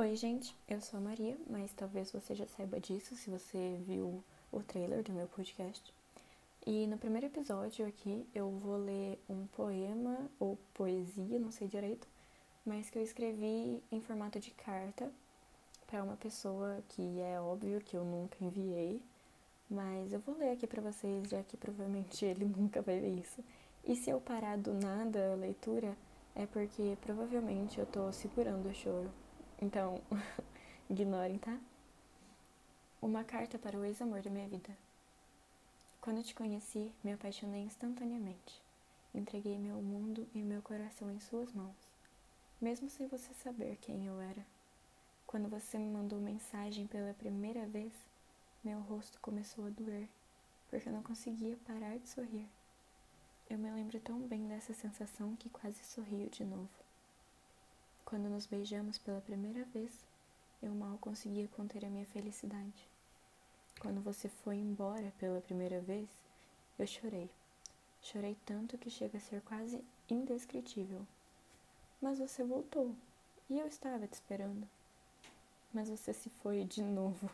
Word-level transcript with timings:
Oi, 0.00 0.16
gente, 0.16 0.56
eu 0.66 0.80
sou 0.80 0.96
a 0.96 1.02
Maria, 1.02 1.36
mas 1.46 1.74
talvez 1.74 2.10
você 2.10 2.34
já 2.34 2.46
saiba 2.46 2.80
disso 2.80 3.14
se 3.14 3.28
você 3.28 3.78
viu 3.86 4.24
o 4.50 4.62
trailer 4.62 5.02
do 5.02 5.12
meu 5.12 5.26
podcast. 5.26 5.92
E 6.66 6.86
no 6.86 6.96
primeiro 6.96 7.26
episódio 7.26 7.86
aqui 7.86 8.26
eu 8.34 8.48
vou 8.48 8.78
ler 8.78 9.22
um 9.28 9.46
poema 9.48 10.16
ou 10.38 10.56
poesia, 10.72 11.38
não 11.38 11.52
sei 11.52 11.68
direito, 11.68 12.08
mas 12.64 12.88
que 12.88 12.96
eu 12.96 13.02
escrevi 13.02 13.82
em 13.92 14.00
formato 14.00 14.40
de 14.40 14.50
carta 14.52 15.12
para 15.86 16.02
uma 16.02 16.16
pessoa 16.16 16.82
que 16.88 17.20
é 17.20 17.38
óbvio 17.38 17.82
que 17.82 17.94
eu 17.94 18.02
nunca 18.02 18.42
enviei, 18.42 19.02
mas 19.68 20.14
eu 20.14 20.20
vou 20.20 20.34
ler 20.34 20.52
aqui 20.52 20.66
para 20.66 20.80
vocês, 20.80 21.28
já 21.28 21.42
que 21.42 21.58
provavelmente 21.58 22.24
ele 22.24 22.46
nunca 22.46 22.80
vai 22.80 22.98
ver 23.00 23.20
isso. 23.20 23.44
E 23.84 23.94
se 23.94 24.08
eu 24.08 24.18
parar 24.18 24.56
do 24.56 24.72
nada 24.72 25.34
a 25.34 25.36
leitura, 25.36 25.94
é 26.34 26.46
porque 26.46 26.96
provavelmente 27.02 27.78
eu 27.78 27.84
tô 27.84 28.10
segurando 28.14 28.66
o 28.66 28.74
choro. 28.74 29.10
Então, 29.62 30.00
ignorem, 30.88 31.38
tá? 31.38 31.58
Uma 33.02 33.22
carta 33.22 33.58
para 33.58 33.76
o 33.76 33.84
ex-amor 33.84 34.22
da 34.22 34.30
minha 34.30 34.48
vida. 34.48 34.74
Quando 36.00 36.22
te 36.22 36.34
conheci, 36.34 36.90
me 37.04 37.12
apaixonei 37.12 37.60
instantaneamente. 37.60 38.62
Entreguei 39.14 39.58
meu 39.58 39.76
mundo 39.82 40.26
e 40.34 40.38
meu 40.38 40.62
coração 40.62 41.10
em 41.10 41.20
suas 41.20 41.52
mãos, 41.52 41.76
mesmo 42.58 42.88
sem 42.88 43.06
você 43.06 43.34
saber 43.34 43.76
quem 43.82 44.06
eu 44.06 44.18
era. 44.18 44.46
Quando 45.26 45.46
você 45.46 45.76
me 45.76 45.90
mandou 45.90 46.18
mensagem 46.18 46.86
pela 46.86 47.12
primeira 47.12 47.66
vez, 47.66 47.92
meu 48.64 48.80
rosto 48.80 49.20
começou 49.20 49.66
a 49.66 49.70
doer, 49.70 50.08
porque 50.70 50.88
eu 50.88 50.92
não 50.92 51.02
conseguia 51.02 51.58
parar 51.66 51.98
de 51.98 52.08
sorrir. 52.08 52.48
Eu 53.48 53.58
me 53.58 53.70
lembro 53.70 54.00
tão 54.00 54.20
bem 54.20 54.48
dessa 54.48 54.72
sensação 54.72 55.36
que 55.36 55.50
quase 55.50 55.84
sorrio 55.84 56.30
de 56.30 56.44
novo. 56.44 56.89
Quando 58.10 58.28
nos 58.28 58.44
beijamos 58.44 58.98
pela 58.98 59.20
primeira 59.20 59.64
vez, 59.66 60.04
eu 60.60 60.74
mal 60.74 60.98
conseguia 60.98 61.46
conter 61.46 61.84
a 61.84 61.88
minha 61.88 62.04
felicidade. 62.06 62.88
Quando 63.78 64.00
você 64.00 64.28
foi 64.28 64.56
embora 64.56 65.12
pela 65.20 65.40
primeira 65.40 65.80
vez, 65.80 66.08
eu 66.76 66.88
chorei. 66.88 67.30
Chorei 68.02 68.36
tanto 68.44 68.76
que 68.76 68.90
chega 68.90 69.16
a 69.16 69.20
ser 69.20 69.40
quase 69.42 69.80
indescritível. 70.10 71.06
Mas 72.02 72.18
você 72.18 72.42
voltou 72.42 72.96
e 73.48 73.60
eu 73.60 73.68
estava 73.68 74.08
te 74.08 74.14
esperando. 74.14 74.68
Mas 75.72 75.88
você 75.88 76.12
se 76.12 76.28
foi 76.42 76.64
de 76.64 76.82
novo. 76.82 77.30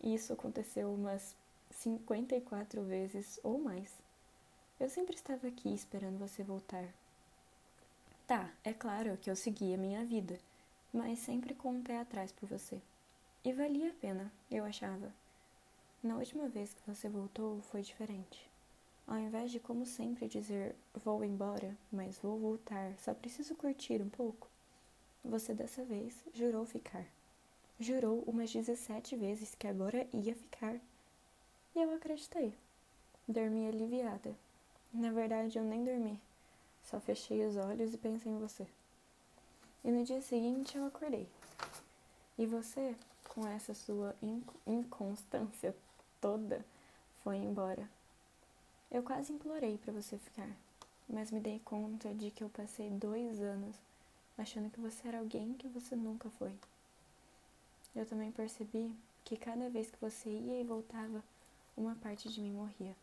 E 0.00 0.14
isso 0.14 0.32
aconteceu 0.32 0.90
umas 0.90 1.36
54 1.70 2.82
vezes 2.82 3.38
ou 3.42 3.58
mais. 3.58 3.92
Eu 4.80 4.88
sempre 4.88 5.16
estava 5.16 5.46
aqui 5.48 5.68
esperando 5.68 6.18
você 6.18 6.42
voltar. 6.42 6.88
Tá, 8.28 8.52
é 8.62 8.74
claro 8.74 9.16
que 9.16 9.30
eu 9.30 9.34
segui 9.34 9.72
a 9.72 9.78
minha 9.78 10.04
vida, 10.04 10.38
mas 10.92 11.18
sempre 11.18 11.54
com 11.54 11.70
um 11.70 11.82
pé 11.82 11.98
atrás 11.98 12.30
por 12.30 12.46
você. 12.46 12.78
E 13.42 13.54
valia 13.54 13.88
a 13.88 13.94
pena, 13.94 14.30
eu 14.50 14.66
achava. 14.66 15.10
Na 16.02 16.14
última 16.14 16.46
vez 16.46 16.74
que 16.74 16.86
você 16.86 17.08
voltou 17.08 17.62
foi 17.62 17.80
diferente. 17.80 18.46
Ao 19.06 19.18
invés 19.18 19.50
de, 19.50 19.58
como 19.58 19.86
sempre, 19.86 20.28
dizer 20.28 20.76
vou 20.92 21.24
embora, 21.24 21.74
mas 21.90 22.18
vou 22.18 22.38
voltar, 22.38 22.92
só 22.98 23.14
preciso 23.14 23.54
curtir 23.54 24.02
um 24.02 24.10
pouco, 24.10 24.46
você 25.24 25.54
dessa 25.54 25.82
vez 25.82 26.22
jurou 26.34 26.66
ficar. 26.66 27.06
Jurou 27.80 28.24
umas 28.26 28.52
17 28.52 29.16
vezes 29.16 29.54
que 29.54 29.66
agora 29.66 30.06
ia 30.12 30.34
ficar. 30.34 30.74
E 31.74 31.80
eu 31.80 31.94
acreditei. 31.94 32.52
Dormi 33.26 33.68
aliviada. 33.68 34.36
Na 34.92 35.10
verdade, 35.12 35.56
eu 35.56 35.64
nem 35.64 35.82
dormi. 35.82 36.20
Só 36.90 36.98
fechei 36.98 37.44
os 37.44 37.54
olhos 37.58 37.92
e 37.92 37.98
pensei 37.98 38.32
em 38.32 38.38
você. 38.38 38.66
E 39.84 39.90
no 39.90 40.04
dia 40.04 40.22
seguinte 40.22 40.74
eu 40.74 40.86
acordei. 40.86 41.28
E 42.38 42.46
você, 42.46 42.96
com 43.28 43.46
essa 43.46 43.74
sua 43.74 44.16
inconstância 44.66 45.76
toda, 46.18 46.64
foi 47.22 47.36
embora. 47.36 47.86
Eu 48.90 49.02
quase 49.02 49.34
implorei 49.34 49.76
para 49.76 49.92
você 49.92 50.16
ficar, 50.16 50.48
mas 51.06 51.30
me 51.30 51.40
dei 51.40 51.58
conta 51.62 52.14
de 52.14 52.30
que 52.30 52.42
eu 52.42 52.48
passei 52.48 52.88
dois 52.88 53.38
anos 53.38 53.76
achando 54.38 54.70
que 54.70 54.80
você 54.80 55.08
era 55.08 55.18
alguém 55.18 55.52
que 55.54 55.68
você 55.68 55.94
nunca 55.94 56.30
foi. 56.30 56.54
Eu 57.94 58.06
também 58.06 58.32
percebi 58.32 58.90
que 59.26 59.36
cada 59.36 59.68
vez 59.68 59.90
que 59.90 60.00
você 60.00 60.30
ia 60.30 60.62
e 60.62 60.64
voltava, 60.64 61.22
uma 61.76 61.94
parte 61.96 62.30
de 62.30 62.40
mim 62.40 62.52
morria 62.52 62.96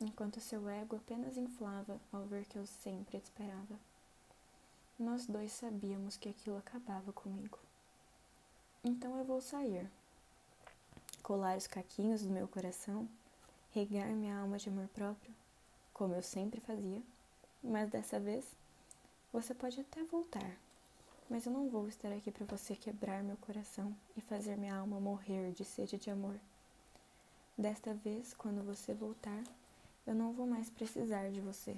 enquanto 0.00 0.40
seu 0.40 0.68
ego 0.68 0.96
apenas 0.96 1.36
inflava 1.36 2.00
ao 2.12 2.22
ver 2.22 2.44
que 2.46 2.56
eu 2.56 2.66
sempre 2.66 3.18
esperava. 3.18 3.78
Nós 4.98 5.26
dois 5.26 5.52
sabíamos 5.52 6.16
que 6.16 6.28
aquilo 6.28 6.56
acabava 6.56 7.12
comigo. 7.12 7.58
Então 8.82 9.18
eu 9.18 9.24
vou 9.24 9.40
sair, 9.40 9.90
colar 11.22 11.56
os 11.56 11.66
caquinhos 11.66 12.22
do 12.22 12.30
meu 12.30 12.46
coração, 12.48 13.08
regar 13.72 14.08
minha 14.08 14.38
alma 14.38 14.58
de 14.58 14.68
amor 14.68 14.88
próprio, 14.88 15.34
como 15.92 16.14
eu 16.14 16.22
sempre 16.22 16.60
fazia, 16.60 17.02
mas 17.62 17.90
dessa 17.90 18.20
vez 18.20 18.44
você 19.32 19.52
pode 19.52 19.80
até 19.80 20.02
voltar, 20.04 20.56
mas 21.28 21.44
eu 21.44 21.52
não 21.52 21.68
vou 21.68 21.88
estar 21.88 22.10
aqui 22.12 22.30
para 22.30 22.46
você 22.46 22.74
quebrar 22.74 23.22
meu 23.22 23.36
coração 23.38 23.94
e 24.16 24.20
fazer 24.20 24.56
minha 24.56 24.76
alma 24.76 25.00
morrer 25.00 25.52
de 25.52 25.64
sede 25.64 25.98
de 25.98 26.10
amor. 26.10 26.38
Desta 27.56 27.92
vez, 27.92 28.32
quando 28.34 28.64
você 28.64 28.94
voltar, 28.94 29.42
eu 30.08 30.14
não 30.14 30.32
vou 30.32 30.46
mais 30.46 30.70
precisar 30.70 31.30
de 31.30 31.38
você. 31.38 31.76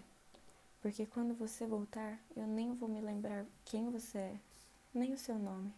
Porque 0.81 1.05
quando 1.05 1.35
você 1.35 1.67
voltar, 1.67 2.17
eu 2.37 2.47
nem 2.47 2.73
vou 2.73 2.89
me 2.89 3.01
lembrar 3.01 3.45
quem 3.65 3.91
você 3.91 4.19
é, 4.19 4.41
nem 4.95 5.13
o 5.13 5.19
seu 5.19 5.37
nome. 5.37 5.75